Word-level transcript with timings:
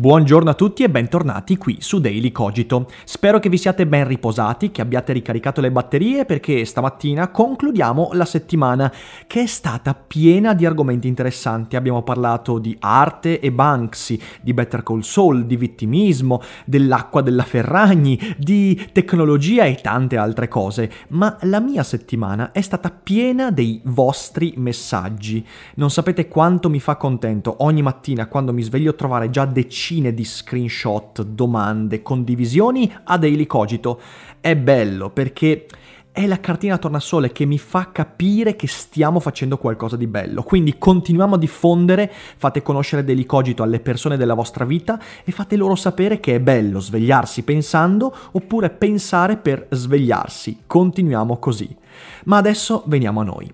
Buongiorno 0.00 0.48
a 0.48 0.54
tutti 0.54 0.82
e 0.82 0.88
bentornati 0.88 1.58
qui 1.58 1.76
su 1.78 2.00
Daily 2.00 2.32
Cogito. 2.32 2.88
Spero 3.04 3.38
che 3.38 3.50
vi 3.50 3.58
siate 3.58 3.86
ben 3.86 4.06
riposati, 4.06 4.70
che 4.70 4.80
abbiate 4.80 5.12
ricaricato 5.12 5.60
le 5.60 5.70
batterie 5.70 6.24
perché 6.24 6.64
stamattina 6.64 7.28
concludiamo 7.28 8.12
la 8.14 8.24
settimana 8.24 8.90
che 9.26 9.42
è 9.42 9.46
stata 9.46 9.92
piena 9.92 10.54
di 10.54 10.64
argomenti 10.64 11.06
interessanti. 11.06 11.76
Abbiamo 11.76 12.02
parlato 12.02 12.58
di 12.58 12.74
arte 12.80 13.40
e 13.40 13.52
Banksy, 13.52 14.18
di 14.40 14.54
Better 14.54 14.82
Call 14.82 15.00
Saul, 15.00 15.44
di 15.44 15.56
vittimismo, 15.58 16.40
dell'acqua 16.64 17.20
della 17.20 17.42
Ferragni, 17.42 18.18
di 18.38 18.88
tecnologia 18.92 19.64
e 19.64 19.74
tante 19.74 20.16
altre 20.16 20.48
cose. 20.48 20.90
Ma 21.08 21.36
la 21.42 21.60
mia 21.60 21.82
settimana 21.82 22.52
è 22.52 22.62
stata 22.62 22.90
piena 22.90 23.50
dei 23.50 23.82
vostri 23.84 24.54
messaggi. 24.56 25.46
Non 25.74 25.90
sapete 25.90 26.26
quanto 26.26 26.70
mi 26.70 26.80
fa 26.80 26.96
contento 26.96 27.56
ogni 27.58 27.82
mattina 27.82 28.28
quando 28.28 28.54
mi 28.54 28.62
sveglio 28.62 28.94
trovare 28.94 29.28
già 29.28 29.44
decine 29.44 29.88
decine 29.90 30.14
di 30.14 30.24
screenshot, 30.24 31.22
domande, 31.22 32.00
condivisioni 32.00 32.92
a 33.04 33.18
Daily 33.18 33.46
Cogito. 33.46 34.00
È 34.40 34.54
bello 34.54 35.10
perché 35.10 35.66
è 36.12 36.26
la 36.26 36.38
cartina 36.38 36.78
tornasole 36.78 37.32
che 37.32 37.44
mi 37.44 37.58
fa 37.58 37.90
capire 37.90 38.54
che 38.54 38.68
stiamo 38.68 39.18
facendo 39.18 39.58
qualcosa 39.58 39.96
di 39.96 40.06
bello. 40.06 40.44
Quindi 40.44 40.78
continuiamo 40.78 41.34
a 41.34 41.38
diffondere, 41.38 42.12
fate 42.36 42.62
conoscere 42.62 43.02
Daily 43.02 43.24
Cogito 43.24 43.64
alle 43.64 43.80
persone 43.80 44.16
della 44.16 44.34
vostra 44.34 44.64
vita 44.64 45.00
e 45.24 45.32
fate 45.32 45.56
loro 45.56 45.74
sapere 45.74 46.20
che 46.20 46.36
è 46.36 46.40
bello 46.40 46.78
svegliarsi 46.78 47.42
pensando 47.42 48.14
oppure 48.30 48.70
pensare 48.70 49.38
per 49.38 49.66
svegliarsi. 49.70 50.58
Continuiamo 50.68 51.38
così. 51.38 51.74
Ma 52.26 52.36
adesso 52.36 52.84
veniamo 52.86 53.20
a 53.20 53.24
noi. 53.24 53.52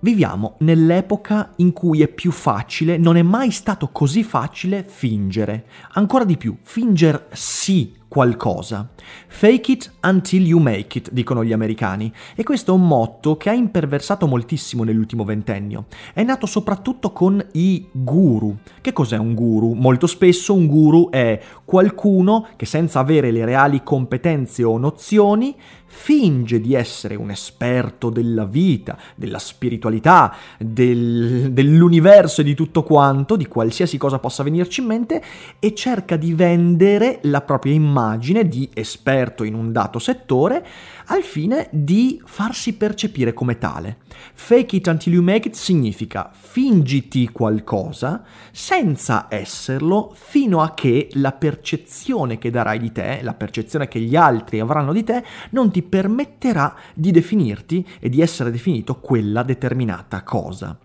Viviamo 0.00 0.54
nell'epoca 0.60 1.54
in 1.56 1.72
cui 1.72 2.02
è 2.02 2.08
più 2.08 2.30
facile, 2.30 2.96
non 2.98 3.16
è 3.16 3.22
mai 3.22 3.50
stato 3.50 3.88
così 3.88 4.22
facile 4.22 4.84
fingere. 4.84 5.66
Ancora 5.94 6.24
di 6.24 6.36
più, 6.36 6.56
finger 6.62 7.26
sì 7.32 7.96
qualcosa. 8.08 8.88
Fake 9.26 9.70
it 9.70 9.92
until 10.02 10.46
you 10.46 10.60
make 10.60 10.98
it, 10.98 11.10
dicono 11.12 11.44
gli 11.44 11.52
americani, 11.52 12.12
e 12.34 12.42
questo 12.42 12.72
è 12.72 12.74
un 12.74 12.86
motto 12.86 13.36
che 13.36 13.50
ha 13.50 13.52
imperversato 13.52 14.26
moltissimo 14.26 14.82
nell'ultimo 14.82 15.24
ventennio. 15.24 15.86
È 16.14 16.22
nato 16.22 16.46
soprattutto 16.46 17.12
con 17.12 17.44
i 17.52 17.86
guru. 17.92 18.56
Che 18.80 18.92
cos'è 18.92 19.18
un 19.18 19.34
guru? 19.34 19.74
Molto 19.74 20.06
spesso 20.06 20.54
un 20.54 20.66
guru 20.66 21.10
è 21.10 21.38
qualcuno 21.64 22.48
che 22.56 22.66
senza 22.66 22.98
avere 22.98 23.30
le 23.30 23.44
reali 23.44 23.82
competenze 23.82 24.64
o 24.64 24.78
nozioni 24.78 25.54
finge 25.90 26.60
di 26.60 26.74
essere 26.74 27.14
un 27.14 27.30
esperto 27.30 28.10
della 28.10 28.44
vita, 28.44 28.98
della 29.14 29.38
spiritualità, 29.38 30.34
del, 30.58 31.50
dell'universo 31.50 32.42
e 32.42 32.44
di 32.44 32.54
tutto 32.54 32.82
quanto, 32.82 33.36
di 33.36 33.46
qualsiasi 33.46 33.96
cosa 33.96 34.18
possa 34.18 34.42
venirci 34.42 34.80
in 34.80 34.86
mente, 34.86 35.22
e 35.58 35.74
cerca 35.74 36.16
di 36.16 36.34
vendere 36.34 37.20
la 37.22 37.40
propria 37.40 37.72
immagine 37.72 37.97
di 38.46 38.68
esperto 38.74 39.44
in 39.44 39.54
un 39.54 39.72
dato 39.72 39.98
settore 39.98 40.64
al 41.06 41.22
fine 41.22 41.68
di 41.70 42.20
farsi 42.24 42.74
percepire 42.74 43.32
come 43.32 43.58
tale. 43.58 43.98
Fake 44.34 44.76
it 44.76 44.86
until 44.86 45.14
you 45.14 45.22
make 45.22 45.48
it 45.48 45.54
significa 45.54 46.30
fingiti 46.32 47.30
qualcosa 47.30 48.22
senza 48.52 49.26
esserlo 49.28 50.12
fino 50.14 50.60
a 50.60 50.74
che 50.74 51.08
la 51.12 51.32
percezione 51.32 52.38
che 52.38 52.50
darai 52.50 52.78
di 52.78 52.92
te, 52.92 53.20
la 53.22 53.34
percezione 53.34 53.88
che 53.88 54.00
gli 54.00 54.16
altri 54.16 54.60
avranno 54.60 54.92
di 54.92 55.04
te, 55.04 55.24
non 55.50 55.70
ti 55.70 55.82
permetterà 55.82 56.74
di 56.94 57.10
definirti 57.10 57.86
e 58.00 58.08
di 58.08 58.20
essere 58.20 58.50
definito 58.50 59.00
quella 59.00 59.42
determinata 59.42 60.22
cosa. 60.22 60.78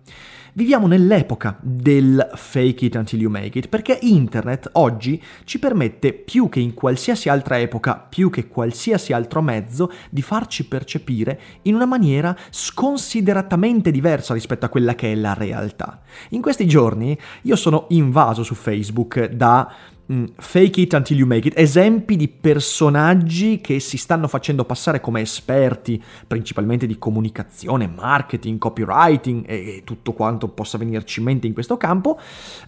Viviamo 0.55 0.85
nell'epoca 0.85 1.57
del 1.61 2.29
fake 2.35 2.85
it 2.85 2.93
until 2.93 3.21
you 3.21 3.31
make 3.31 3.57
it, 3.57 3.69
perché 3.69 3.97
internet 4.01 4.69
oggi 4.73 5.19
ci 5.45 5.57
permette 5.57 6.13
più 6.13 6.47
che 6.47 6.59
in 6.59 6.75
qualsiasi 6.75 7.27
altra 7.27 7.59
epoca, 7.59 7.95
più 7.95 8.29
che 8.29 8.47
qualsiasi 8.47 9.13
altro 9.13 9.41
mezzo, 9.41 9.91
di 10.11 10.21
farci 10.21 10.67
percepire 10.67 11.39
in 11.63 11.73
una 11.73 11.87
maniera 11.87 12.37
sconsideratamente 12.51 13.89
diversa 13.89 14.35
rispetto 14.35 14.67
a 14.67 14.69
quella 14.69 14.93
che 14.93 15.11
è 15.11 15.15
la 15.15 15.33
realtà. 15.33 16.01
In 16.29 16.41
questi 16.43 16.67
giorni 16.67 17.17
io 17.41 17.55
sono 17.55 17.87
invaso 17.89 18.43
su 18.43 18.53
Facebook 18.53 19.29
da 19.29 19.73
fake 20.37 20.81
it 20.81 20.93
until 20.93 21.17
you 21.17 21.27
make 21.27 21.47
it, 21.47 21.57
esempi 21.57 22.15
di 22.15 22.27
personaggi 22.27 23.61
che 23.61 23.79
si 23.79 23.97
stanno 23.97 24.27
facendo 24.27 24.65
passare 24.65 25.01
come 25.01 25.21
esperti, 25.21 26.01
principalmente 26.25 26.85
di 26.85 26.97
comunicazione, 26.97 27.87
marketing, 27.87 28.57
copywriting 28.57 29.43
e 29.47 29.81
tutto 29.83 30.13
quanto 30.13 30.47
possa 30.47 30.77
venirci 30.77 31.19
in 31.19 31.25
mente 31.25 31.47
in 31.47 31.53
questo 31.53 31.77
campo, 31.77 32.19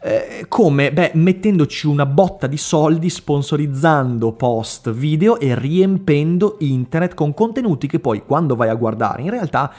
eh, 0.01 0.45
come, 0.47 0.91
beh, 0.91 1.11
mettendoci 1.13 1.87
una 1.87 2.05
botta 2.05 2.47
di 2.47 2.57
soldi, 2.57 3.09
sponsorizzando 3.09 4.31
post, 4.33 4.91
video 4.91 5.39
e 5.39 5.57
riempendo 5.57 6.57
internet 6.59 7.13
con 7.13 7.33
contenuti 7.33 7.87
che 7.87 7.99
poi 7.99 8.23
quando 8.25 8.55
vai 8.55 8.69
a 8.69 8.75
guardare 8.75 9.21
in 9.21 9.29
realtà 9.29 9.73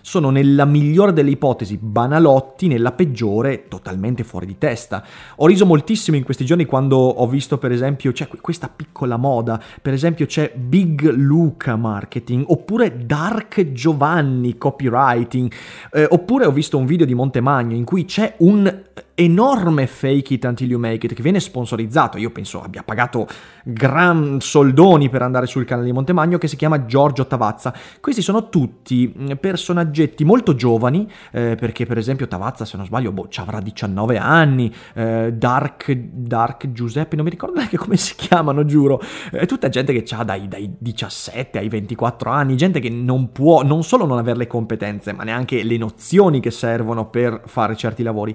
sono 0.00 0.30
nella 0.30 0.64
migliore 0.64 1.12
delle 1.12 1.30
ipotesi 1.30 1.78
banalotti, 1.80 2.68
nella 2.68 2.92
peggiore 2.92 3.68
totalmente 3.68 4.24
fuori 4.24 4.46
di 4.46 4.58
testa. 4.58 5.04
Ho 5.36 5.46
riso 5.46 5.66
moltissimo 5.66 6.16
in 6.16 6.24
questi 6.24 6.44
giorni 6.44 6.64
quando 6.64 6.96
ho 6.96 7.26
visto 7.26 7.58
per 7.58 7.72
esempio 7.72 8.12
c'è 8.12 8.28
questa 8.40 8.68
piccola 8.68 9.16
moda, 9.16 9.60
per 9.80 9.92
esempio 9.92 10.26
c'è 10.26 10.52
Big 10.54 11.10
Luca 11.10 11.76
Marketing, 11.76 12.44
oppure 12.46 13.04
Dark 13.06 13.72
Giovanni 13.72 14.56
Copywriting, 14.56 15.52
eh, 15.92 16.06
oppure 16.08 16.46
ho 16.46 16.52
visto 16.52 16.78
un 16.78 16.86
video 16.86 17.06
di 17.06 17.14
Montemagno 17.14 17.74
in 17.74 17.84
cui 17.84 18.04
c'è 18.04 18.34
un 18.38 18.82
enorme 19.20 19.86
fake 19.86 20.34
it 20.34 20.44
until 20.44 20.68
you 20.68 20.78
make 20.78 21.06
it 21.06 21.14
che 21.14 21.22
viene 21.22 21.40
sponsorizzato, 21.40 22.18
io 22.18 22.30
penso 22.30 22.62
abbia 22.62 22.82
pagato 22.82 23.26
gran 23.64 24.40
soldoni 24.40 25.08
per 25.08 25.22
andare 25.22 25.46
sul 25.46 25.64
canale 25.64 25.86
di 25.86 25.92
Montemagno 25.92 26.38
che 26.38 26.48
si 26.48 26.56
chiama 26.56 26.86
Giorgio 26.86 27.26
Tavazza. 27.26 27.74
Questi 28.00 28.22
sono 28.22 28.48
tutti 28.48 29.12
mm, 29.16 29.32
personaggetti 29.40 30.24
molto 30.24 30.54
giovani, 30.54 31.08
eh, 31.32 31.56
perché 31.58 31.86
per 31.86 31.98
esempio 31.98 32.26
Tavazza 32.26 32.64
se 32.64 32.76
non 32.76 32.86
sbaglio 32.86 33.12
boh, 33.12 33.28
avrà 33.36 33.60
19 33.60 34.16
anni, 34.18 34.72
eh, 34.94 35.32
Dark, 35.34 35.92
Dark 35.92 36.72
Giuseppe, 36.72 37.16
non 37.16 37.24
mi 37.24 37.30
ricordo 37.30 37.56
neanche 37.56 37.76
come 37.76 37.96
si 37.96 38.14
chiamano, 38.16 38.64
giuro, 38.64 39.00
è 39.30 39.46
tutta 39.46 39.68
gente 39.68 39.92
che 39.92 40.04
ha 40.14 40.24
dai, 40.24 40.48
dai 40.48 40.74
17 40.78 41.58
ai 41.58 41.68
24 41.68 42.30
anni, 42.30 42.56
gente 42.56 42.80
che 42.80 42.88
non 42.88 43.32
può 43.32 43.62
non 43.62 43.82
solo 43.82 44.06
non 44.06 44.18
avere 44.18 44.38
le 44.38 44.46
competenze, 44.46 45.12
ma 45.12 45.24
neanche 45.24 45.62
le 45.62 45.76
nozioni 45.76 46.40
che 46.40 46.50
servono 46.50 47.08
per 47.08 47.42
fare 47.44 47.76
certi 47.76 48.02
lavori, 48.02 48.34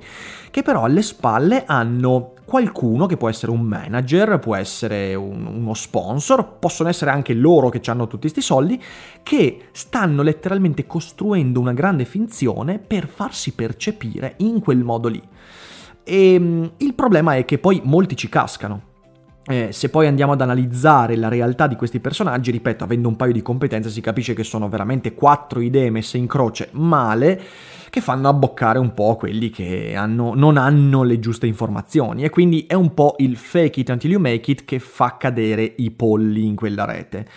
che 0.51 0.61
però 0.61 0.74
alle 0.81 1.01
spalle 1.01 1.63
hanno 1.65 2.33
qualcuno 2.45 3.07
che 3.07 3.17
può 3.17 3.27
essere 3.27 3.51
un 3.51 3.61
manager, 3.61 4.39
può 4.39 4.55
essere 4.55 5.15
un, 5.15 5.45
uno 5.45 5.73
sponsor, 5.73 6.57
possono 6.59 6.89
essere 6.89 7.11
anche 7.11 7.33
loro 7.33 7.69
che 7.69 7.81
hanno 7.89 8.05
tutti 8.05 8.21
questi 8.21 8.41
soldi, 8.41 8.81
che 9.23 9.69
stanno 9.71 10.21
letteralmente 10.21 10.85
costruendo 10.85 11.59
una 11.59 11.73
grande 11.73 12.05
finzione 12.05 12.79
per 12.79 13.07
farsi 13.07 13.53
percepire 13.53 14.35
in 14.37 14.59
quel 14.59 14.83
modo 14.83 15.07
lì. 15.07 15.21
E 16.03 16.33
ehm, 16.33 16.71
il 16.77 16.93
problema 16.93 17.35
è 17.35 17.45
che 17.45 17.57
poi 17.57 17.81
molti 17.83 18.15
ci 18.15 18.29
cascano. 18.29 18.93
Eh, 19.47 19.71
se 19.71 19.89
poi 19.89 20.07
andiamo 20.07 20.31
ad 20.31 20.41
analizzare 20.41 21.15
la 21.15 21.27
realtà 21.27 21.67
di 21.67 21.75
questi 21.75 21.99
personaggi, 21.99 22.49
ripeto, 22.49 22.83
avendo 22.83 23.07
un 23.07 23.15
paio 23.15 23.31
di 23.31 23.43
competenze 23.43 23.91
si 23.91 24.01
capisce 24.01 24.33
che 24.33 24.43
sono 24.43 24.67
veramente 24.69 25.13
quattro 25.13 25.59
idee 25.59 25.91
messe 25.91 26.17
in 26.17 26.25
croce 26.25 26.69
male 26.71 27.39
che 27.91 28.01
fanno 28.01 28.27
abboccare 28.27 28.79
un 28.79 28.93
po' 28.93 29.15
quelli 29.15 29.51
che 29.51 29.93
hanno, 29.95 30.33
non 30.33 30.57
hanno 30.57 31.03
le 31.03 31.19
giuste 31.19 31.45
informazioni 31.45 32.23
e 32.23 32.29
quindi 32.29 32.65
è 32.67 32.73
un 32.73 32.93
po' 32.93 33.15
il 33.19 33.37
fake 33.37 33.79
it 33.79 33.89
until 33.89 34.11
you 34.11 34.19
make 34.19 34.49
it 34.49 34.65
che 34.65 34.79
fa 34.79 35.15
cadere 35.17 35.75
i 35.77 35.91
polli 35.91 36.45
in 36.45 36.55
quella 36.55 36.83
rete. 36.83 37.27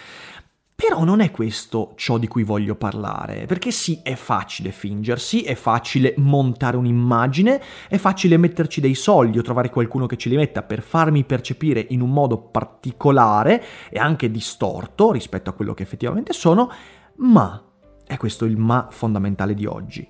Però 0.80 1.02
non 1.02 1.19
è 1.19 1.32
questo 1.32 1.90
ciò 1.96 2.19
di 2.19 2.28
cui 2.28 2.44
voglio 2.44 2.76
parlare, 2.76 3.46
perché 3.46 3.72
sì, 3.72 3.98
è 4.04 4.14
facile 4.14 4.70
fingersi, 4.70 5.42
è 5.42 5.56
facile 5.56 6.14
montare 6.19 6.76
un'immagine, 6.76 7.60
è 7.88 7.96
facile 7.96 8.36
metterci 8.36 8.80
dei 8.80 8.94
soldi 8.94 9.40
o 9.40 9.42
trovare 9.42 9.70
qualcuno 9.70 10.06
che 10.06 10.16
ce 10.16 10.28
li 10.28 10.36
metta 10.36 10.62
per 10.62 10.82
farmi 10.82 11.25
percepire 11.25 11.84
in 11.88 12.00
un 12.00 12.12
modo 12.12 12.38
particolare 12.38 13.60
e 13.90 13.98
anche 13.98 14.30
distorto 14.30 15.10
rispetto 15.10 15.50
a 15.50 15.52
quello 15.52 15.75
che 15.75 15.82
effettivamente 15.82 16.32
sono, 16.32 16.70
ma, 17.16 17.60
è 18.06 18.16
questo 18.16 18.44
il 18.44 18.56
ma 18.56 18.86
fondamentale 18.88 19.54
di 19.54 19.66
oggi, 19.66 20.08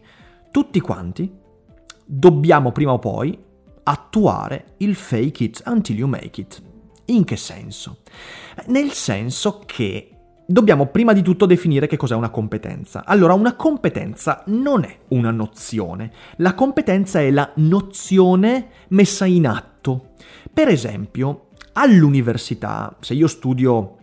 tutti 0.51 0.81
quanti 0.81 1.33
dobbiamo 2.05 2.73
prima 2.73 2.93
o 2.93 2.99
poi 2.99 3.43
attuare 3.85 4.75
il 4.79 4.95
fake 4.95 5.45
it 5.45 5.63
until 5.65 5.97
you 5.97 6.07
make 6.07 6.39
it. 6.39 6.63
In 7.07 7.25
che 7.25 7.37
senso? 7.37 8.01
Nel 8.67 8.91
senso 8.91 9.63
che 9.65 10.11
dobbiamo 10.51 10.87
prima 10.87 11.13
di 11.13 11.21
tutto 11.21 11.45
definire 11.45 11.87
che 11.87 11.99
cos'è 11.99 12.15
una 12.15 12.31
competenza. 12.31 13.05
Allora, 13.05 13.35
una 13.35 13.55
competenza 13.55 14.45
non 14.47 14.83
è 14.83 14.99
una 15.09 15.31
nozione, 15.31 16.11
la 16.37 16.55
competenza 16.55 17.21
è 17.21 17.31
la 17.31 17.51
nozione 17.57 18.69
messa 18.89 19.27
in 19.27 19.47
atto. 19.47 20.13
Per 20.51 20.69
esempio, 20.69 21.49
all'università, 21.75 22.97
se 22.99 23.13
io 23.13 23.27
studio 23.27 23.97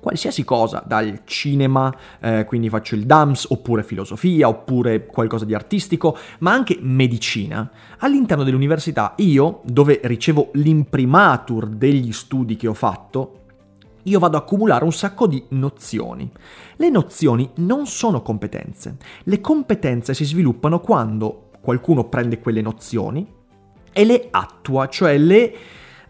qualsiasi 0.00 0.42
cosa, 0.42 0.82
dal 0.84 1.20
cinema, 1.24 1.94
eh, 2.20 2.44
quindi 2.44 2.68
faccio 2.68 2.96
il 2.96 3.06
DAMS, 3.06 3.46
oppure 3.50 3.84
filosofia, 3.84 4.48
oppure 4.48 5.06
qualcosa 5.06 5.44
di 5.44 5.54
artistico, 5.54 6.18
ma 6.40 6.52
anche 6.52 6.76
medicina. 6.80 7.70
All'interno 7.98 8.42
dell'università 8.42 9.14
io, 9.18 9.60
dove 9.64 10.00
ricevo 10.02 10.50
l'imprimatur 10.54 11.68
degli 11.68 12.12
studi 12.12 12.56
che 12.56 12.66
ho 12.66 12.74
fatto, 12.74 13.43
io 14.04 14.18
vado 14.18 14.36
a 14.36 14.40
accumulare 14.40 14.84
un 14.84 14.92
sacco 14.92 15.26
di 15.26 15.42
nozioni. 15.50 16.30
Le 16.76 16.90
nozioni 16.90 17.50
non 17.56 17.86
sono 17.86 18.22
competenze. 18.22 18.96
Le 19.24 19.40
competenze 19.40 20.14
si 20.14 20.24
sviluppano 20.24 20.80
quando 20.80 21.50
qualcuno 21.60 22.04
prende 22.08 22.40
quelle 22.40 22.60
nozioni 22.60 23.26
e 23.92 24.04
le 24.04 24.28
attua, 24.30 24.88
cioè 24.88 25.16
le, 25.16 25.54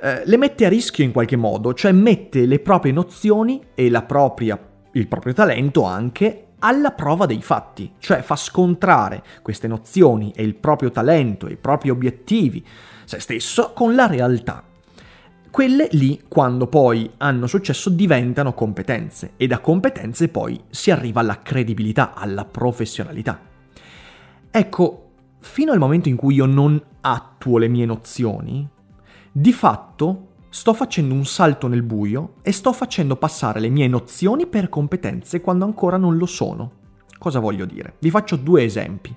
eh, 0.00 0.22
le 0.24 0.36
mette 0.36 0.64
a 0.64 0.68
rischio 0.68 1.04
in 1.04 1.12
qualche 1.12 1.36
modo, 1.36 1.74
cioè 1.74 1.92
mette 1.92 2.46
le 2.46 2.58
proprie 2.58 2.92
nozioni 2.92 3.60
e 3.74 3.90
propria, 4.02 4.58
il 4.92 5.06
proprio 5.06 5.32
talento 5.32 5.84
anche 5.84 6.46
alla 6.60 6.92
prova 6.92 7.26
dei 7.26 7.42
fatti, 7.42 7.92
cioè 7.98 8.22
fa 8.22 8.36
scontrare 8.36 9.22
queste 9.42 9.68
nozioni 9.68 10.32
e 10.34 10.42
il 10.42 10.54
proprio 10.54 10.90
talento 10.90 11.46
i 11.46 11.56
propri 11.56 11.90
obiettivi, 11.90 12.64
se 13.04 13.20
stesso, 13.20 13.72
con 13.74 13.94
la 13.94 14.06
realtà. 14.06 14.73
Quelle 15.54 15.86
lì, 15.92 16.20
quando 16.26 16.66
poi 16.66 17.08
hanno 17.18 17.46
successo, 17.46 17.88
diventano 17.88 18.54
competenze 18.54 19.34
e 19.36 19.46
da 19.46 19.60
competenze 19.60 20.26
poi 20.26 20.60
si 20.68 20.90
arriva 20.90 21.20
alla 21.20 21.42
credibilità, 21.42 22.12
alla 22.12 22.44
professionalità. 22.44 23.40
Ecco, 24.50 25.10
fino 25.38 25.70
al 25.70 25.78
momento 25.78 26.08
in 26.08 26.16
cui 26.16 26.34
io 26.34 26.46
non 26.46 26.82
attuo 27.02 27.58
le 27.58 27.68
mie 27.68 27.86
nozioni, 27.86 28.68
di 29.30 29.52
fatto 29.52 30.30
sto 30.48 30.74
facendo 30.74 31.14
un 31.14 31.24
salto 31.24 31.68
nel 31.68 31.84
buio 31.84 32.34
e 32.42 32.50
sto 32.50 32.72
facendo 32.72 33.14
passare 33.14 33.60
le 33.60 33.68
mie 33.68 33.86
nozioni 33.86 34.48
per 34.48 34.68
competenze 34.68 35.40
quando 35.40 35.64
ancora 35.64 35.96
non 35.96 36.16
lo 36.16 36.26
sono. 36.26 36.72
Cosa 37.16 37.38
voglio 37.38 37.64
dire? 37.64 37.94
Vi 38.00 38.10
faccio 38.10 38.34
due 38.34 38.64
esempi. 38.64 39.14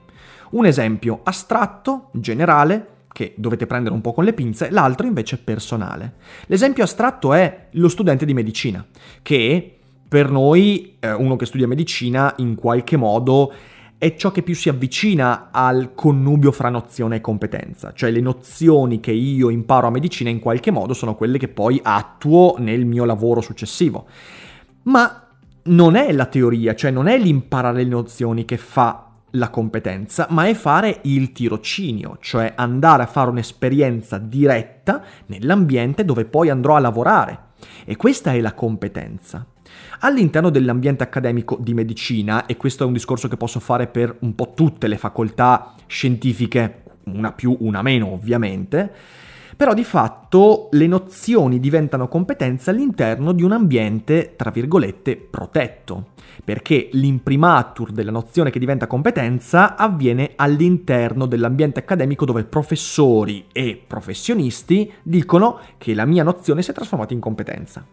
Un 0.51 0.67
esempio 0.67 1.21
astratto, 1.23 2.09
generale, 2.11 2.96
che 3.17 3.33
dovete 3.35 3.65
prendere 3.65 3.95
un 3.95 4.01
po' 4.01 4.13
con 4.13 4.25
le 4.25 4.31
pinze, 4.31 4.69
l'altro 4.69 5.07
invece 5.07 5.37
è 5.37 5.39
personale. 5.39 6.13
L'esempio 6.45 6.83
astratto 6.83 7.33
è 7.33 7.69
lo 7.71 7.87
studente 7.87 8.25
di 8.25 8.35
medicina, 8.35 8.85
che 9.23 9.79
per 10.07 10.29
noi, 10.29 10.97
eh, 10.99 11.13
uno 11.13 11.35
che 11.35 11.47
studia 11.47 11.65
medicina, 11.65 12.31
in 12.37 12.53
qualche 12.53 12.95
modo 12.95 13.51
è 13.97 14.13
ciò 14.13 14.29
che 14.29 14.43
più 14.43 14.53
si 14.53 14.69
avvicina 14.69 15.49
al 15.49 15.95
connubio 15.95 16.51
fra 16.51 16.69
nozione 16.69 17.15
e 17.15 17.21
competenza, 17.21 17.91
cioè 17.95 18.11
le 18.11 18.21
nozioni 18.21 18.99
che 18.99 19.13
io 19.13 19.49
imparo 19.49 19.87
a 19.87 19.89
medicina 19.89 20.29
in 20.29 20.39
qualche 20.39 20.69
modo 20.69 20.93
sono 20.93 21.15
quelle 21.15 21.39
che 21.39 21.47
poi 21.47 21.79
attuo 21.81 22.57
nel 22.59 22.85
mio 22.85 23.03
lavoro 23.03 23.41
successivo. 23.41 24.05
Ma 24.83 25.27
non 25.63 25.95
è 25.95 26.11
la 26.11 26.27
teoria, 26.27 26.75
cioè 26.75 26.91
non 26.91 27.07
è 27.07 27.17
l'imparare 27.17 27.81
le 27.81 27.89
nozioni 27.89 28.45
che 28.45 28.57
fa 28.57 29.06
la 29.37 29.49
competenza, 29.49 30.27
ma 30.29 30.47
è 30.47 30.53
fare 30.53 30.99
il 31.03 31.31
tirocinio, 31.31 32.17
cioè 32.19 32.53
andare 32.55 33.03
a 33.03 33.07
fare 33.07 33.29
un'esperienza 33.29 34.17
diretta 34.17 35.03
nell'ambiente 35.27 36.05
dove 36.05 36.25
poi 36.25 36.49
andrò 36.49 36.75
a 36.75 36.79
lavorare. 36.79 37.39
E 37.85 37.95
questa 37.95 38.33
è 38.33 38.41
la 38.41 38.53
competenza. 38.53 39.45
All'interno 39.99 40.49
dell'ambiente 40.49 41.03
accademico 41.03 41.57
di 41.59 41.73
medicina, 41.73 42.45
e 42.45 42.57
questo 42.57 42.83
è 42.83 42.87
un 42.87 42.93
discorso 42.93 43.27
che 43.27 43.37
posso 43.37 43.59
fare 43.59 43.87
per 43.87 44.15
un 44.19 44.35
po' 44.35 44.53
tutte 44.55 44.87
le 44.87 44.97
facoltà 44.97 45.73
scientifiche, 45.87 46.83
una 47.05 47.31
più, 47.31 47.55
una 47.61 47.81
meno 47.81 48.11
ovviamente, 48.11 48.91
però 49.57 49.73
di 49.73 49.83
fatto 49.83 50.69
le 50.73 50.85
nozioni 50.85 51.59
diventano 51.59 52.07
competenze 52.07 52.69
all'interno 52.69 53.31
di 53.31 53.41
un 53.41 53.53
ambiente, 53.53 54.35
tra 54.35 54.51
virgolette, 54.51 55.17
protetto, 55.17 56.09
perché 56.45 56.89
l'imprimatur 56.91 57.91
della 57.91 58.11
nozione 58.11 58.51
che 58.51 58.59
diventa 58.59 58.85
competenza 58.85 59.75
avviene 59.75 60.33
all'interno 60.35 61.25
dell'ambiente 61.25 61.79
accademico 61.79 62.23
dove 62.23 62.43
professori 62.43 63.45
e 63.51 63.81
professionisti 63.85 64.91
dicono 65.01 65.59
che 65.79 65.95
la 65.95 66.05
mia 66.05 66.21
nozione 66.21 66.61
si 66.61 66.69
è 66.69 66.73
trasformata 66.73 67.15
in 67.15 67.19
competenza. 67.19 67.83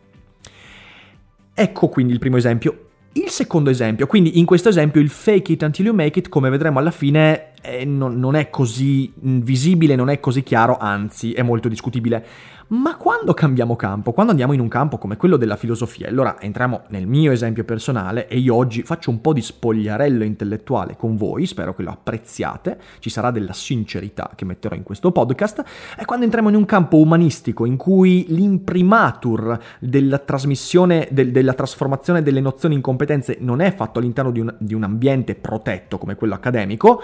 Ecco 1.55 1.89
quindi 1.89 2.13
il 2.13 2.19
primo 2.19 2.37
esempio. 2.37 2.89
Il 3.13 3.31
secondo 3.31 3.71
esempio, 3.71 4.07
quindi 4.07 4.39
in 4.39 4.45
questo 4.45 4.69
esempio 4.69 5.01
il 5.01 5.09
fake 5.09 5.53
it 5.53 5.63
until 5.63 5.87
you 5.87 5.95
make 5.95 6.19
it, 6.19 6.29
come 6.29 6.51
vedremo 6.51 6.81
alla 6.81 6.91
fine, 6.91 7.53
eh, 7.65 7.85
non, 7.85 8.19
non 8.19 8.37
è 8.37 8.51
così 8.51 9.13
visibile, 9.17 9.97
non 9.97 10.11
è 10.11 10.21
così 10.21 10.43
chiaro, 10.43 10.77
anzi 10.77 11.33
è 11.33 11.43
molto 11.43 11.69
discutibile. 11.69 12.27
Ma 12.67 12.97
quando 12.97 13.35
cambiamo 13.35 13.77
campo, 13.77 14.13
quando 14.13 14.33
andiamo 14.33 14.55
in 14.55 14.61
un 14.61 14.69
campo 14.69 14.97
come 14.97 15.19
quello 15.19 15.37
della 15.37 15.57
filosofia, 15.57 16.09
allora 16.09 16.41
entriamo 16.41 16.85
nel 16.89 17.07
mio 17.07 17.31
esempio 17.31 17.63
personale 17.63 18.27
e 18.27 18.39
io 18.39 18.55
oggi 18.55 18.83
faccio 18.83 19.11
un 19.11 19.21
po' 19.21 19.35
di 19.35 19.43
spogliarello 19.43 20.25
intellettuale 20.25 20.97
con 20.97 21.15
voi, 21.17 21.45
spero 21.45 21.75
che 21.75 21.83
lo 21.83 21.91
apprezziate, 21.91 22.79
ci 23.01 23.11
sarà 23.11 23.31
della 23.31 23.53
sincerità 23.53 24.31
che 24.35 24.47
metterò 24.47 24.75
in 24.75 24.83
questo 24.83 25.13
podcast, 25.13 25.63
e 25.99 26.07
quando 26.07 26.25
entriamo 26.25 26.49
in 26.49 26.55
un 26.55 26.65
campo 26.65 26.97
umanistico 26.97 27.67
in 27.67 27.77
cui 27.77 28.25
l'imprimatur 28.29 29.59
della 29.79 30.19
trasmissione, 30.19 31.07
del, 31.11 31.33
della 31.33 31.53
trasformazione 31.53 32.23
delle 32.23 32.41
nozioni 32.41 32.77
in 32.77 32.81
competenze 32.81 33.37
non 33.41 33.61
è 33.61 33.75
fatto 33.75 33.99
all'interno 33.99 34.31
di 34.31 34.41
un, 34.41 34.55
di 34.59 34.73
un 34.73 34.85
ambiente 34.85 35.35
protetto 35.35 35.99
come 35.99 36.15
quello 36.15 36.33
accademico, 36.33 37.03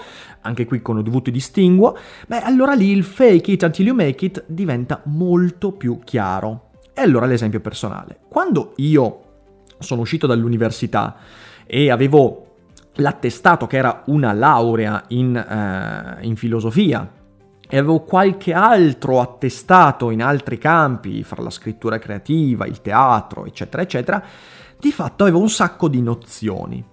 anche 0.51 0.67
qui 0.67 0.83
con 0.83 1.03
dovuti 1.03 1.31
distinguo, 1.31 1.97
beh 2.27 2.41
allora 2.41 2.75
lì 2.75 2.91
il 2.91 3.05
fake 3.05 3.53
it 3.53 3.63
until 3.63 3.87
you 3.87 3.95
make 3.95 4.25
it 4.25 4.45
diventa 4.47 5.01
molto 5.05 5.73
più 5.73 6.01
chiaro. 6.05 6.69
E 6.93 7.03
allora 7.03 7.27
l'esempio 7.27 7.61
personale. 7.61 8.19
Quando 8.29 8.75
io 8.77 9.21
sono 9.79 10.03
uscito 10.03 10.27
dall'università 10.27 11.17
e 11.67 11.91
avevo 11.91 12.47
l'attestato 12.95 13.67
che 13.67 13.77
era 13.77 14.03
una 14.07 14.33
laurea 14.33 15.05
in, 15.09 15.35
eh, 15.37 16.25
in 16.27 16.37
filosofia 16.37 17.11
e 17.73 17.79
avevo 17.79 18.01
qualche 18.01 18.53
altro 18.53 19.21
attestato 19.21 20.11
in 20.11 20.23
altri 20.23 20.59
campi, 20.59 21.23
fra 21.23 21.41
la 21.41 21.51
scrittura 21.51 21.99
creativa, 21.99 22.67
il 22.67 22.83
teatro, 22.83 23.47
eccetera, 23.47 23.83
eccetera, 23.83 24.23
di 24.79 24.91
fatto 24.91 25.23
avevo 25.23 25.39
un 25.39 25.49
sacco 25.49 25.89
di 25.89 26.03
nozioni. 26.03 26.85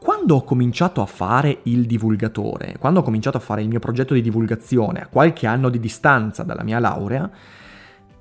Quando 0.00 0.36
ho 0.36 0.44
cominciato 0.44 1.02
a 1.02 1.06
fare 1.06 1.60
il 1.64 1.84
divulgatore, 1.84 2.76
quando 2.78 3.00
ho 3.00 3.02
cominciato 3.02 3.36
a 3.36 3.40
fare 3.40 3.60
il 3.60 3.68
mio 3.68 3.80
progetto 3.80 4.14
di 4.14 4.22
divulgazione 4.22 5.02
a 5.02 5.08
qualche 5.08 5.46
anno 5.46 5.68
di 5.68 5.78
distanza 5.78 6.42
dalla 6.42 6.62
mia 6.62 6.78
laurea, 6.78 7.30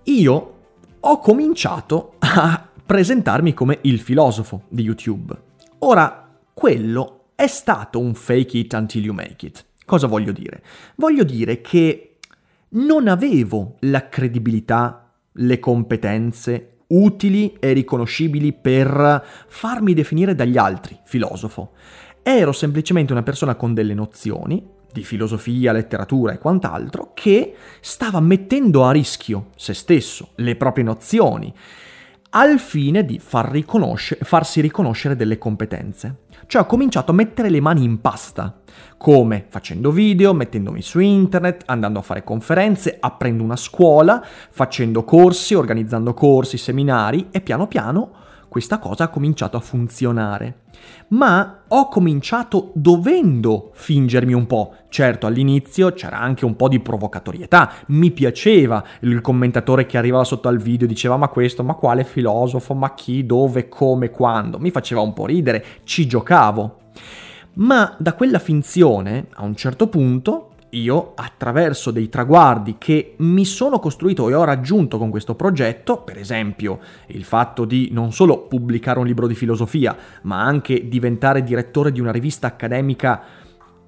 io 0.03 0.53
ho 0.99 1.19
cominciato 1.19 2.15
a 2.19 2.67
presentarmi 2.85 3.53
come 3.53 3.79
il 3.83 4.01
filosofo 4.01 4.63
di 4.67 4.83
YouTube. 4.83 5.33
Ora, 5.79 6.29
quello 6.53 7.27
è 7.33 7.47
stato 7.47 7.97
un 7.99 8.13
fake 8.13 8.57
it 8.57 8.73
until 8.73 9.05
you 9.05 9.13
make 9.13 9.45
it. 9.45 9.65
Cosa 9.85 10.07
voglio 10.07 10.33
dire? 10.33 10.61
Voglio 10.95 11.23
dire 11.23 11.61
che 11.61 12.17
non 12.71 13.07
avevo 13.07 13.77
la 13.79 14.09
credibilità, 14.09 15.13
le 15.31 15.59
competenze 15.59 16.78
utili 16.89 17.55
e 17.59 17.73
riconoscibili 17.73 18.53
per 18.53 19.23
farmi 19.47 19.93
definire 19.93 20.35
dagli 20.35 20.57
altri 20.57 20.97
filosofo. 21.03 21.71
Ero 22.23 22.51
semplicemente 22.51 23.11
una 23.11 23.23
persona 23.23 23.55
con 23.55 23.73
delle 23.73 23.93
nozioni, 23.93 24.63
di 24.91 25.03
filosofia, 25.03 25.71
letteratura 25.71 26.33
e 26.33 26.37
quant'altro, 26.37 27.11
che 27.13 27.55
stava 27.79 28.19
mettendo 28.19 28.85
a 28.85 28.91
rischio 28.91 29.47
se 29.55 29.73
stesso, 29.73 30.29
le 30.35 30.55
proprie 30.55 30.83
nozioni, 30.83 31.53
al 32.31 32.59
fine 32.59 33.05
di 33.05 33.19
far 33.19 33.49
riconoscere, 33.49 34.23
farsi 34.23 34.61
riconoscere 34.61 35.15
delle 35.15 35.37
competenze. 35.37 36.17
Cioè 36.45 36.61
ho 36.61 36.65
cominciato 36.65 37.11
a 37.11 37.15
mettere 37.15 37.49
le 37.49 37.59
mani 37.59 37.83
in 37.83 38.01
pasta, 38.01 38.61
come 38.97 39.45
facendo 39.49 39.91
video, 39.91 40.33
mettendomi 40.33 40.81
su 40.81 40.99
internet, 40.99 41.63
andando 41.65 41.99
a 41.99 42.03
fare 42.03 42.23
conferenze, 42.23 42.97
aprendo 42.99 43.43
una 43.43 43.55
scuola, 43.55 44.23
facendo 44.49 45.03
corsi, 45.03 45.55
organizzando 45.55 46.13
corsi, 46.13 46.57
seminari 46.57 47.27
e 47.31 47.41
piano 47.41 47.67
piano 47.67 48.27
questa 48.49 48.79
cosa 48.79 49.05
ha 49.05 49.09
cominciato 49.09 49.55
a 49.55 49.61
funzionare. 49.61 50.63
Ma 51.09 51.61
ho 51.67 51.87
cominciato 51.87 52.71
dovendo 52.73 53.69
fingermi 53.73 54.33
un 54.33 54.47
po'. 54.47 54.73
Certo, 54.89 55.27
all'inizio 55.27 55.93
c'era 55.93 56.19
anche 56.19 56.45
un 56.45 56.55
po' 56.55 56.67
di 56.67 56.79
provocatorietà, 56.79 57.71
mi 57.87 58.11
piaceva 58.11 58.83
il 59.01 59.21
commentatore 59.21 59.85
che 59.85 59.97
arrivava 59.97 60.23
sotto 60.23 60.47
al 60.47 60.57
video 60.57 60.85
e 60.85 60.89
diceva 60.89 61.15
ma 61.15 61.27
questo, 61.27 61.63
ma 61.63 61.75
quale 61.75 62.03
filosofo, 62.03 62.73
ma 62.73 62.93
chi, 62.93 63.25
dove, 63.25 63.69
come, 63.69 64.09
quando. 64.09 64.59
Mi 64.59 64.71
faceva 64.71 65.01
un 65.01 65.13
po' 65.13 65.27
ridere, 65.27 65.63
ci 65.83 66.07
giocavo. 66.07 66.77
Ma 67.53 67.95
da 67.97 68.13
quella 68.13 68.39
finzione, 68.39 69.27
a 69.35 69.43
un 69.43 69.55
certo 69.55 69.87
punto, 69.87 70.48
io, 70.71 71.13
attraverso 71.15 71.91
dei 71.91 72.09
traguardi 72.09 72.75
che 72.77 73.15
mi 73.17 73.45
sono 73.45 73.79
costruito 73.79 74.29
e 74.29 74.33
ho 74.33 74.43
raggiunto 74.43 74.97
con 74.97 75.09
questo 75.09 75.35
progetto, 75.35 76.01
per 76.01 76.17
esempio 76.17 76.79
il 77.07 77.23
fatto 77.23 77.65
di 77.65 77.89
non 77.91 78.11
solo 78.11 78.39
pubblicare 78.47 78.99
un 78.99 79.05
libro 79.05 79.27
di 79.27 79.35
filosofia, 79.35 79.95
ma 80.23 80.41
anche 80.41 80.87
diventare 80.87 81.43
direttore 81.43 81.91
di 81.91 81.99
una 81.99 82.11
rivista 82.11 82.47
accademica 82.47 83.21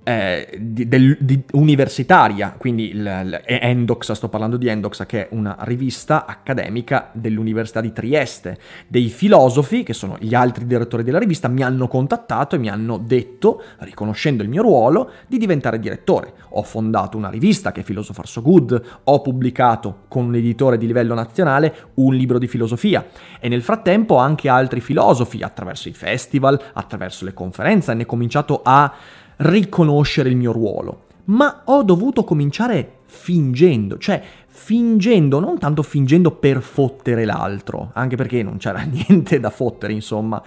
eh, 0.04 0.58
di, 0.60 0.88
del, 0.88 1.16
di, 1.20 1.44
universitaria, 1.52 2.56
quindi 2.58 2.90
il, 2.90 2.98
il, 3.00 3.42
Endox, 3.46 4.12
sto 4.14 4.30
parlando 4.30 4.58
di 4.58 4.68
Endox, 4.68 5.06
che 5.06 5.28
è 5.28 5.36
una 5.36 5.56
rivista 5.60 6.26
accademica 6.26 7.10
dell'Università 7.14 7.82
di 7.82 7.92
Trieste. 7.92 8.58
Dei 8.88 9.10
filosofi, 9.10 9.84
che 9.84 9.94
sono 9.94 10.18
gli 10.20 10.34
altri 10.34 10.66
direttori 10.66 11.04
della 11.04 11.20
rivista, 11.20 11.48
mi 11.48 11.62
hanno 11.62 11.88
contattato 11.88 12.56
e 12.56 12.60
mi 12.60 12.70
hanno 12.70 12.98
detto, 12.98 13.62
riconoscendo 13.80 14.42
il 14.42 14.50
mio 14.50 14.64
ruolo, 14.64 15.12
di 15.28 15.38
diventare 15.38 15.80
direttore. 15.80 16.34
Ho 16.50 16.64
fondato 16.64 17.18
una 17.18 17.30
rivista 17.30 17.72
che 17.72 17.82
è 17.82 17.84
Philosopher 17.84 18.28
So 18.28 18.42
Good, 18.42 18.82
ho 19.04 19.22
pubblicato 19.22 20.04
con 20.08 20.26
un 20.26 20.36
editore 20.36 20.78
di 20.78 20.88
livello 20.88 21.14
nazionale 21.14 21.90
un 21.96 22.16
libro 22.16 22.40
di 22.40 22.48
filosofia 22.48 23.06
e 23.40 23.48
nel 23.50 23.62
frattempo 23.62 24.18
anche 24.18 24.50
altri 24.50 24.82
filosofi, 24.82 25.42
attraverso 25.42 25.90
i 25.90 25.94
festival, 25.94 26.60
attraverso 26.74 27.26
le 27.26 27.34
conferenze, 27.34 27.92
hanno 27.92 28.06
cominciato 28.06 28.62
a 28.64 28.94
riconoscere 29.42 30.30
il 30.30 30.36
mio 30.36 30.52
ruolo, 30.52 31.04
ma 31.26 31.64
ho 31.66 31.84
dovuto 31.84 32.24
cominciare 32.24 33.00
fingendo, 33.06 33.98
cioè 33.98 34.22
fingendo, 34.48 35.40
non 35.40 35.58
tanto 35.58 35.84
fingendo 35.84 36.32
per 36.32 36.62
fottere 36.62 37.26
l'altro, 37.26 37.92
anche 37.94 38.16
perché 38.16 38.44
non 38.44 38.58
c'era 38.58 38.82
niente 38.90 39.40
da 39.40 39.50
fottere, 39.50 39.94
insomma, 39.94 40.42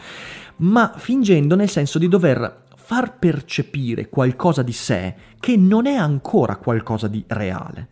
ma 0.56 0.92
fingendo 0.96 1.56
nel 1.56 1.68
senso 1.68 1.98
di 1.98 2.08
dover 2.08 2.62
far 2.76 3.18
percepire 3.18 4.08
qualcosa 4.08 4.62
di 4.62 4.72
sé 4.72 5.14
che 5.40 5.56
non 5.56 5.86
è 5.86 5.94
ancora 5.94 6.56
qualcosa 6.56 7.08
di 7.08 7.24
reale. 7.28 7.88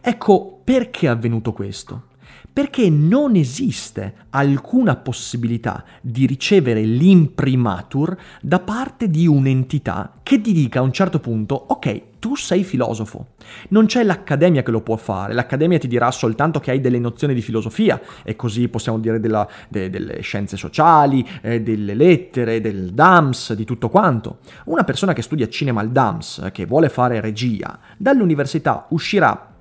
Ecco 0.00 0.60
perché 0.62 1.06
è 1.06 1.10
avvenuto 1.10 1.52
questo 1.52 2.12
perché 2.54 2.88
non 2.88 3.34
esiste 3.34 4.14
alcuna 4.30 4.94
possibilità 4.94 5.84
di 6.00 6.24
ricevere 6.24 6.82
l'imprimatur 6.82 8.16
da 8.40 8.60
parte 8.60 9.10
di 9.10 9.26
un'entità 9.26 10.20
che 10.22 10.40
ti 10.40 10.52
dica 10.52 10.78
a 10.78 10.82
un 10.82 10.92
certo 10.92 11.18
punto, 11.18 11.56
ok, 11.56 12.02
tu 12.20 12.36
sei 12.36 12.62
filosofo. 12.62 13.30
Non 13.70 13.86
c'è 13.86 14.04
l'accademia 14.04 14.62
che 14.62 14.70
lo 14.70 14.82
può 14.82 14.94
fare, 14.94 15.34
l'accademia 15.34 15.78
ti 15.78 15.88
dirà 15.88 16.12
soltanto 16.12 16.60
che 16.60 16.70
hai 16.70 16.80
delle 16.80 17.00
nozioni 17.00 17.34
di 17.34 17.42
filosofia, 17.42 18.00
e 18.22 18.36
così 18.36 18.68
possiamo 18.68 19.00
dire 19.00 19.18
della, 19.18 19.46
de, 19.68 19.90
delle 19.90 20.20
scienze 20.20 20.56
sociali, 20.56 21.26
eh, 21.42 21.60
delle 21.60 21.94
lettere, 21.94 22.60
del 22.60 22.92
DAMS, 22.92 23.54
di 23.54 23.64
tutto 23.64 23.88
quanto. 23.88 24.38
Una 24.66 24.84
persona 24.84 25.12
che 25.12 25.22
studia 25.22 25.48
cinema 25.48 25.80
al 25.80 25.90
DAMS, 25.90 26.50
che 26.52 26.66
vuole 26.66 26.88
fare 26.88 27.20
regia, 27.20 27.80
dall'università 27.98 28.86
uscirà 28.90 29.53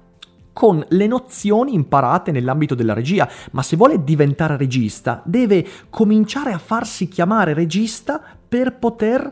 con 0.54 0.86
le 0.88 1.08
nozioni 1.08 1.74
imparate 1.74 2.32
nell'ambito 2.32 2.76
della 2.76 2.94
regia, 2.94 3.28
ma 3.52 3.62
se 3.64 3.76
vuole 3.76 4.04
diventare 4.04 4.56
regista 4.56 5.22
deve 5.26 5.66
cominciare 5.90 6.54
a 6.54 6.60
farsi 6.60 7.08
chiamare 7.08 7.54
regista 7.54 8.22
per 8.48 8.78
poter 8.78 9.32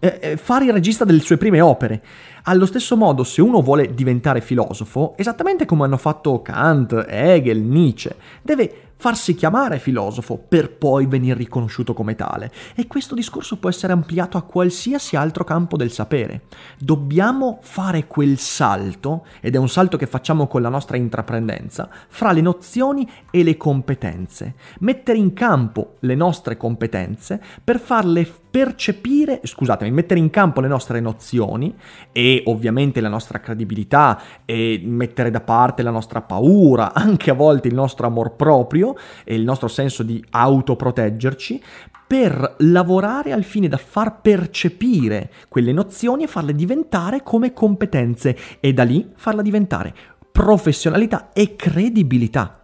eh, 0.00 0.18
eh, 0.20 0.36
fare 0.36 0.64
il 0.64 0.72
regista 0.72 1.04
delle 1.04 1.20
sue 1.20 1.36
prime 1.36 1.60
opere. 1.60 2.02
Allo 2.44 2.66
stesso 2.66 2.96
modo, 2.96 3.24
se 3.24 3.40
uno 3.40 3.62
vuole 3.62 3.94
diventare 3.94 4.42
filosofo, 4.42 5.14
esattamente 5.16 5.64
come 5.64 5.84
hanno 5.84 5.96
fatto 5.96 6.42
Kant, 6.42 7.06
Hegel, 7.08 7.60
Nietzsche, 7.60 8.14
deve 8.42 8.83
farsi 8.96 9.34
chiamare 9.34 9.78
filosofo 9.78 10.36
per 10.36 10.76
poi 10.76 11.06
venire 11.06 11.36
riconosciuto 11.36 11.94
come 11.94 12.14
tale. 12.14 12.52
E 12.74 12.86
questo 12.86 13.14
discorso 13.14 13.58
può 13.58 13.68
essere 13.68 13.92
ampliato 13.92 14.36
a 14.36 14.42
qualsiasi 14.42 15.16
altro 15.16 15.44
campo 15.44 15.76
del 15.76 15.90
sapere. 15.90 16.42
Dobbiamo 16.78 17.58
fare 17.62 18.06
quel 18.06 18.38
salto, 18.38 19.26
ed 19.40 19.54
è 19.54 19.58
un 19.58 19.68
salto 19.68 19.96
che 19.96 20.06
facciamo 20.06 20.46
con 20.46 20.62
la 20.62 20.68
nostra 20.68 20.96
intraprendenza, 20.96 21.88
fra 22.08 22.32
le 22.32 22.40
nozioni 22.40 23.08
e 23.30 23.42
le 23.42 23.56
competenze. 23.56 24.54
Mettere 24.80 25.18
in 25.18 25.32
campo 25.32 25.96
le 26.00 26.14
nostre 26.14 26.56
competenze 26.56 27.40
per 27.62 27.78
farle 27.78 28.42
percepire, 28.54 29.40
scusatemi, 29.42 29.90
mettere 29.90 30.20
in 30.20 30.30
campo 30.30 30.60
le 30.60 30.68
nostre 30.68 31.00
nozioni 31.00 31.74
e 32.12 32.40
ovviamente 32.46 33.00
la 33.00 33.08
nostra 33.08 33.40
credibilità 33.40 34.20
e 34.44 34.80
mettere 34.84 35.32
da 35.32 35.40
parte 35.40 35.82
la 35.82 35.90
nostra 35.90 36.20
paura, 36.20 36.94
anche 36.94 37.32
a 37.32 37.34
volte 37.34 37.66
il 37.66 37.74
nostro 37.74 38.06
amor 38.06 38.36
proprio 38.36 38.94
e 39.24 39.34
il 39.34 39.42
nostro 39.42 39.66
senso 39.66 40.04
di 40.04 40.24
autoproteggerci 40.30 41.60
per 42.06 42.54
lavorare 42.58 43.32
al 43.32 43.42
fine 43.42 43.66
da 43.66 43.76
far 43.76 44.20
percepire 44.20 45.32
quelle 45.48 45.72
nozioni 45.72 46.22
e 46.22 46.28
farle 46.28 46.54
diventare 46.54 47.24
come 47.24 47.52
competenze 47.52 48.36
e 48.60 48.72
da 48.72 48.84
lì 48.84 49.10
farla 49.16 49.42
diventare 49.42 49.92
professionalità 50.30 51.32
e 51.32 51.56
credibilità. 51.56 52.63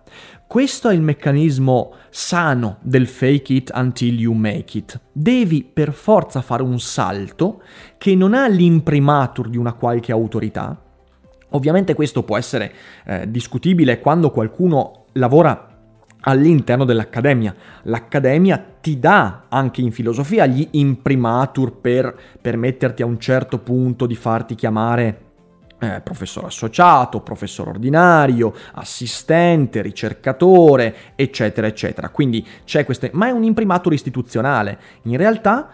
Questo 0.50 0.88
è 0.88 0.95
il 0.95 1.00
meccanismo 1.00 1.92
sano 2.09 2.78
del 2.80 3.07
fake 3.07 3.52
it 3.52 3.71
until 3.73 4.19
you 4.19 4.35
make 4.35 4.76
it. 4.76 5.00
Devi 5.12 5.62
per 5.62 5.92
forza 5.92 6.42
fare 6.42 6.64
un 6.64 6.80
salto 6.80 7.62
che 7.99 8.16
non 8.16 8.35
ha 8.35 8.49
l'imprimatur 8.49 9.49
di 9.49 9.57
una 9.57 9.75
qualche 9.75 10.11
autorità. 10.11 10.76
Ovviamente 11.50 11.95
questo 11.95 12.25
può 12.25 12.37
essere 12.37 12.73
eh, 13.04 13.30
discutibile 13.30 14.00
quando 14.00 14.33
qualcuno 14.33 15.04
lavora 15.12 15.69
all'interno 16.23 16.85
dell'accademia. 16.85 17.54
L'accademia 17.83 18.59
ti 18.80 18.99
dà 18.99 19.45
anche 19.49 19.83
in 19.83 19.92
filosofia 19.92 20.47
gli 20.47 20.66
imprimatur 20.73 21.76
per 21.76 22.19
permetterti 22.40 23.02
a 23.02 23.07
un 23.07 23.21
certo 23.21 23.61
punto 23.61 24.04
di 24.04 24.16
farti 24.16 24.57
chiamare 24.57 25.29
eh, 25.80 26.00
professore 26.02 26.46
associato, 26.46 27.20
professore 27.20 27.70
ordinario, 27.70 28.54
assistente, 28.75 29.82
ricercatore, 29.82 30.94
eccetera, 31.16 31.66
eccetera. 31.66 32.10
Quindi 32.10 32.46
c'è 32.64 32.84
questo, 32.84 33.08
ma 33.12 33.28
è 33.28 33.30
un 33.30 33.44
imprimatur 33.44 33.92
istituzionale. 33.92 34.78
In 35.02 35.16
realtà 35.16 35.70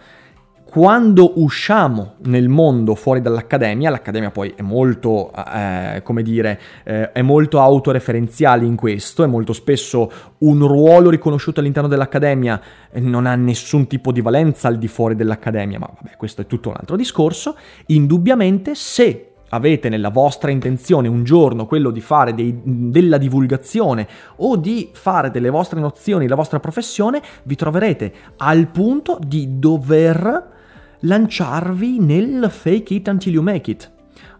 quando 0.69 1.39
usciamo 1.41 2.15
nel 2.25 2.49
mondo 2.49 2.93
fuori 2.93 3.21
dall'accademia, 3.21 3.89
l'accademia 3.89 4.31
poi 4.31 4.53
è 4.53 4.61
molto, 4.61 5.31
eh, 5.33 6.01
come 6.03 6.21
dire, 6.21 6.59
eh, 6.83 7.13
è 7.13 7.21
molto 7.21 7.61
autoreferenziale 7.61 8.65
in 8.65 8.75
questo, 8.75 9.23
è 9.23 9.27
molto 9.27 9.53
spesso 9.53 10.11
un 10.39 10.67
ruolo 10.67 11.09
riconosciuto 11.09 11.61
all'interno 11.61 11.87
dell'accademia 11.87 12.61
non 12.95 13.25
ha 13.25 13.35
nessun 13.35 13.87
tipo 13.87 14.11
di 14.11 14.19
valenza 14.19 14.67
al 14.67 14.77
di 14.77 14.89
fuori 14.89 15.15
dell'accademia, 15.15 15.79
ma 15.79 15.89
vabbè, 15.89 16.17
questo 16.17 16.41
è 16.41 16.45
tutto 16.45 16.69
un 16.69 16.75
altro 16.77 16.97
discorso. 16.97 17.55
Indubbiamente, 17.87 18.75
se 18.75 19.36
avete 19.49 19.89
nella 19.89 20.09
vostra 20.09 20.51
intenzione 20.51 21.07
un 21.07 21.23
giorno 21.23 21.65
quello 21.65 21.89
di 21.89 22.01
fare 22.01 22.33
dei, 22.33 22.59
della 22.63 23.17
divulgazione 23.17 24.07
o 24.37 24.55
di 24.55 24.89
fare 24.93 25.31
delle 25.31 25.49
vostre 25.49 25.79
nozioni, 25.79 26.27
la 26.27 26.35
vostra 26.35 26.59
professione, 26.59 27.21
vi 27.43 27.55
troverete 27.55 28.13
al 28.37 28.67
punto 28.67 29.19
di 29.25 29.59
dover 29.59 30.55
lanciarvi 30.99 31.99
nel 31.99 32.49
fake 32.49 32.93
it 32.93 33.07
until 33.07 33.33
you 33.33 33.43
make 33.43 33.69
it. 33.69 33.95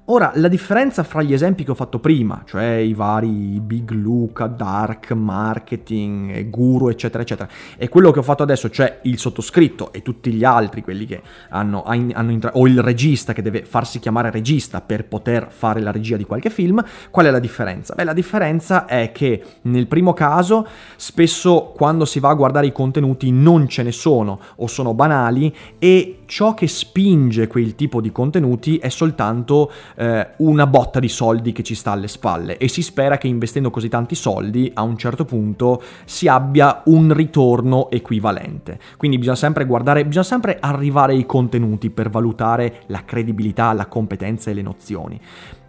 Ora, 0.09 0.31
la 0.35 0.47
differenza 0.47 1.03
fra 1.03 1.21
gli 1.21 1.33
esempi 1.33 1.65
che 1.65 1.71
ho 1.71 1.75
fatto 1.75 1.99
prima, 1.99 2.43
cioè 2.45 2.75
i 2.75 2.93
vari 2.93 3.59
Big 3.59 3.91
Luca, 3.91 4.47
Dark, 4.47 5.11
Marketing, 5.11 6.49
Guru, 6.49 6.87
eccetera, 6.87 7.23
eccetera, 7.23 7.49
e 7.75 7.89
quello 7.89 8.11
che 8.11 8.19
ho 8.19 8.23
fatto 8.23 8.41
adesso, 8.41 8.69
cioè 8.69 8.99
il 9.01 9.19
sottoscritto 9.19 9.91
e 9.91 10.01
tutti 10.03 10.31
gli 10.31 10.45
altri, 10.45 10.81
quelli 10.81 11.05
che 11.05 11.21
hanno, 11.49 11.83
hanno 11.83 12.31
intra- 12.31 12.51
o 12.53 12.65
il 12.67 12.81
regista 12.81 13.33
che 13.33 13.41
deve 13.41 13.65
farsi 13.65 13.99
chiamare 13.99 14.31
regista 14.31 14.79
per 14.79 15.03
poter 15.07 15.47
fare 15.51 15.81
la 15.81 15.91
regia 15.91 16.15
di 16.15 16.23
qualche 16.23 16.51
film, 16.51 16.81
qual 17.11 17.25
è 17.25 17.29
la 17.29 17.39
differenza? 17.39 17.93
Beh, 17.93 18.05
la 18.05 18.13
differenza 18.13 18.85
è 18.85 19.11
che 19.11 19.43
nel 19.63 19.87
primo 19.87 20.13
caso, 20.13 20.65
spesso 20.95 21.73
quando 21.75 22.05
si 22.05 22.21
va 22.21 22.29
a 22.29 22.33
guardare 22.35 22.67
i 22.67 22.71
contenuti 22.71 23.29
non 23.29 23.67
ce 23.67 23.83
ne 23.83 23.91
sono 23.91 24.39
o 24.55 24.67
sono 24.67 24.93
banali 24.93 25.53
e 25.77 26.19
ciò 26.27 26.53
che 26.53 26.67
spinge 26.67 27.47
quel 27.47 27.75
tipo 27.75 27.99
di 27.99 28.11
contenuti 28.11 28.77
è 28.77 28.87
soltanto 28.89 29.69
eh, 29.97 30.27
una 30.37 30.67
botta 30.67 30.99
di 30.99 31.09
soldi 31.09 31.51
che 31.51 31.63
ci 31.63 31.75
sta 31.75 31.91
alle 31.91 32.07
spalle 32.07 32.57
e 32.57 32.67
si 32.67 32.81
spera 32.81 33.17
che 33.17 33.27
investendo 33.27 33.71
così 33.71 33.89
tanti 33.89 34.15
soldi 34.15 34.71
a 34.73 34.83
un 34.83 34.97
certo 34.97 35.25
punto 35.25 35.81
si 36.05 36.27
abbia 36.27 36.83
un 36.85 37.13
ritorno 37.13 37.89
equivalente. 37.89 38.79
Quindi 38.95 39.17
bisogna 39.17 39.37
sempre 39.37 39.65
guardare, 39.65 40.05
bisogna 40.05 40.25
sempre 40.25 40.57
arrivare 40.59 41.13
ai 41.13 41.25
contenuti 41.25 41.89
per 41.89 42.09
valutare 42.09 42.81
la 42.87 43.03
credibilità, 43.03 43.73
la 43.73 43.87
competenza 43.87 44.51
e 44.51 44.53
le 44.53 44.61
nozioni. 44.61 45.19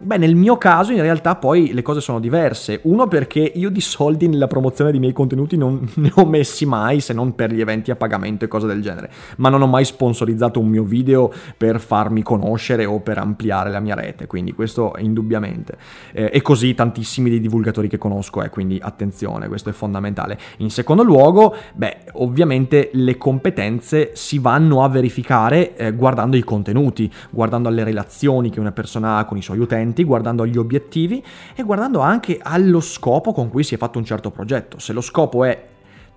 Beh, 0.01 0.15
nel 0.15 0.33
mio 0.33 0.57
caso 0.57 0.93
in 0.93 1.01
realtà 1.01 1.35
poi 1.35 1.73
le 1.73 1.81
cose 1.81 1.99
sono 1.99 2.21
diverse. 2.21 2.79
Uno 2.83 3.09
perché 3.09 3.39
io 3.39 3.69
di 3.69 3.81
soldi 3.81 4.29
nella 4.29 4.47
promozione 4.47 4.91
dei 4.91 4.99
miei 4.99 5.11
contenuti 5.11 5.57
non 5.57 5.85
ne 5.95 6.11
ho 6.15 6.25
messi 6.25 6.65
mai, 6.65 7.01
se 7.01 7.11
non 7.11 7.35
per 7.35 7.51
gli 7.51 7.59
eventi 7.59 7.91
a 7.91 7.97
pagamento 7.97 8.45
e 8.45 8.47
cose 8.47 8.65
del 8.65 8.81
genere. 8.81 9.11
Ma 9.37 9.49
non 9.49 9.61
ho 9.61 9.67
mai 9.67 9.83
sponsorizzato 9.83 10.61
un 10.61 10.69
mio 10.69 10.83
video 10.83 11.29
per 11.57 11.81
farmi 11.81 12.23
conoscere 12.23 12.85
o 12.85 13.01
per 13.01 13.17
ampliare 13.17 13.69
la 13.69 13.81
mia 13.81 13.95
rete, 13.95 14.18
quindi 14.27 14.53
questo 14.53 14.93
indubbiamente. 14.97 15.77
Eh, 16.11 16.29
e 16.33 16.41
così 16.41 16.73
tantissimi 16.73 17.29
dei 17.29 17.39
divulgatori 17.39 17.87
che 17.87 17.97
conosco, 17.97 18.43
eh, 18.43 18.49
quindi 18.49 18.79
attenzione, 18.81 19.47
questo 19.47 19.69
è 19.69 19.73
fondamentale. 19.73 20.37
In 20.57 20.69
secondo 20.69 21.03
luogo, 21.03 21.55
beh, 21.73 21.97
ovviamente 22.13 22.89
le 22.93 23.17
competenze 23.17 24.11
si 24.13 24.39
vanno 24.39 24.83
a 24.83 24.89
verificare 24.89 25.75
eh, 25.75 25.93
guardando 25.93 26.37
i 26.37 26.43
contenuti, 26.43 27.11
guardando 27.29 27.69
alle 27.69 27.83
relazioni 27.83 28.49
che 28.49 28.59
una 28.59 28.71
persona 28.71 29.17
ha 29.17 29.25
con 29.25 29.37
i 29.37 29.41
suoi 29.41 29.59
utenti 29.59 30.03
guardando 30.03 30.43
agli 30.43 30.57
obiettivi 30.57 31.23
e 31.55 31.63
guardando 31.63 31.99
anche 31.99 32.39
allo 32.41 32.79
scopo 32.79 33.31
con 33.31 33.49
cui 33.49 33.63
si 33.63 33.75
è 33.75 33.77
fatto 33.77 33.97
un 33.97 34.05
certo 34.05 34.31
progetto. 34.31 34.79
Se 34.79 34.93
lo 34.93 35.01
scopo 35.01 35.43
è 35.43 35.68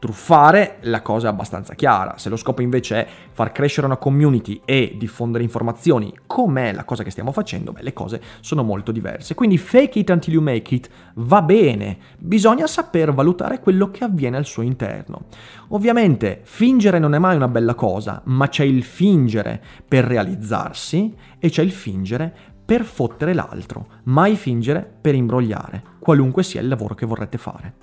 truffare, 0.03 0.79
la 0.81 1.01
cosa 1.01 1.29
è 1.29 1.31
abbastanza 1.31 1.75
chiara. 1.75 2.19
Se 2.19 2.29
lo 2.29 2.35
scopo 2.35 2.61
invece 2.61 3.07
è 3.07 3.09
far 3.31 3.53
crescere 3.53 3.87
una 3.87 3.99
community 3.99 4.61
e 4.65 4.97
diffondere 4.99 5.45
informazioni, 5.45 6.13
com'è 6.27 6.73
la 6.73 6.83
cosa 6.83 7.05
che 7.05 7.13
stiamo 7.13 7.31
facendo, 7.31 7.71
beh, 7.71 7.83
le 7.83 7.93
cose 7.93 8.21
sono 8.41 8.65
molto 8.65 8.91
diverse. 8.91 9.37
Quindi 9.37 9.59
fake 9.59 10.01
it 10.01 10.11
until 10.11 10.33
you 10.33 10.43
make 10.43 10.75
it 10.75 10.91
va 11.15 11.41
bene, 11.43 11.99
bisogna 12.19 12.67
saper 12.67 13.15
valutare 13.15 13.61
quello 13.61 13.93
che 13.93 14.03
avviene 14.03 14.37
al 14.37 14.45
suo 14.45 14.63
interno. 14.63 15.27
Ovviamente 15.69 16.41
fingere 16.43 16.99
non 16.99 17.15
è 17.15 17.19
mai 17.21 17.37
una 17.37 17.47
bella 17.47 17.75
cosa, 17.75 18.23
ma 18.25 18.49
c'è 18.49 18.65
il 18.65 18.83
fingere 18.83 19.63
per 19.87 20.05
realizzarsi 20.05 21.15
e 21.39 21.49
c'è 21.49 21.63
il 21.63 21.71
fingere 21.71 22.35
per 22.65 22.83
fottere 22.83 23.35
l'altro, 23.35 23.87
mai 24.05 24.35
fingere 24.35 24.85
per 25.01 25.15
imbrogliare, 25.15 25.81
qualunque 26.01 26.43
sia 26.43 26.61
il 26.61 26.67
lavoro 26.67 26.97
che 26.97 27.07
vorrete 27.07 27.39
fare. 27.39 27.75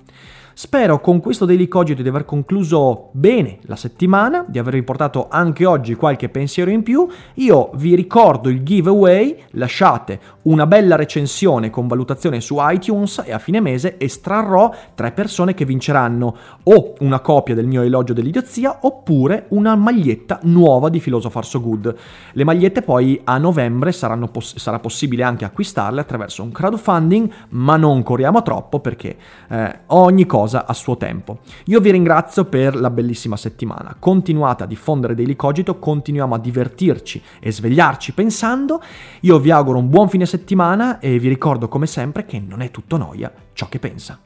Spero 0.62 1.00
con 1.00 1.20
questo 1.20 1.46
Daily 1.46 1.68
Cogito 1.68 2.02
di 2.02 2.08
aver 2.10 2.26
concluso 2.26 3.08
bene 3.12 3.60
la 3.62 3.76
settimana, 3.76 4.44
di 4.46 4.58
avervi 4.58 4.82
portato 4.82 5.28
anche 5.30 5.64
oggi 5.64 5.94
qualche 5.94 6.28
pensiero 6.28 6.70
in 6.70 6.82
più. 6.82 7.08
Io 7.36 7.70
vi 7.76 7.94
ricordo 7.94 8.50
il 8.50 8.62
giveaway, 8.62 9.42
lasciate 9.52 10.20
una 10.42 10.66
bella 10.66 10.96
recensione 10.96 11.70
con 11.70 11.86
valutazione 11.86 12.42
su 12.42 12.56
iTunes 12.58 13.22
e 13.24 13.32
a 13.32 13.38
fine 13.38 13.60
mese 13.60 13.98
estrarrò 13.98 14.70
tre 14.94 15.12
persone 15.12 15.54
che 15.54 15.64
vinceranno 15.64 16.36
o 16.64 16.92
una 16.98 17.20
copia 17.20 17.54
del 17.54 17.66
mio 17.66 17.80
elogio 17.80 18.12
dell'idiozia 18.12 18.80
oppure 18.82 19.46
una 19.48 19.74
maglietta 19.76 20.40
nuova 20.42 20.90
di 20.90 21.00
Philosopher 21.00 21.46
So 21.46 21.62
Good. 21.62 21.94
Le 22.32 22.44
magliette 22.44 22.82
poi 22.82 23.18
a 23.24 23.38
novembre 23.38 23.94
poss- 24.30 24.56
sarà 24.58 24.78
possibile 24.78 25.22
anche 25.22 25.46
acquistarle 25.46 26.02
attraverso 26.02 26.42
un 26.42 26.52
crowdfunding, 26.52 27.30
ma 27.50 27.78
non 27.78 28.02
corriamo 28.02 28.42
troppo 28.42 28.80
perché 28.80 29.16
eh, 29.48 29.78
ogni 29.86 30.26
cosa 30.26 30.48
cosa 30.50 30.66
a 30.66 30.74
suo 30.74 30.96
tempo. 30.96 31.40
Io 31.66 31.80
vi 31.80 31.92
ringrazio 31.92 32.44
per 32.44 32.74
la 32.74 32.90
bellissima 32.90 33.36
settimana. 33.36 33.94
Continuate 33.98 34.64
a 34.64 34.66
diffondere 34.66 35.14
Daily 35.14 35.36
Cogito, 35.36 35.78
continuiamo 35.78 36.34
a 36.34 36.38
divertirci 36.38 37.22
e 37.38 37.52
svegliarci 37.52 38.12
pensando. 38.12 38.82
Io 39.20 39.38
vi 39.38 39.52
auguro 39.52 39.78
un 39.78 39.88
buon 39.88 40.08
fine 40.08 40.26
settimana 40.26 40.98
e 40.98 41.18
vi 41.18 41.28
ricordo 41.28 41.68
come 41.68 41.86
sempre 41.86 42.26
che 42.26 42.40
non 42.40 42.60
è 42.60 42.70
tutto 42.70 42.96
noia 42.96 43.32
ciò 43.52 43.68
che 43.68 43.78
pensa. 43.78 44.18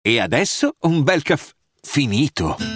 E 0.00 0.20
adesso 0.20 0.76
un 0.82 1.02
bel 1.02 1.22
caffè 1.22 1.52
finito. 1.82 2.75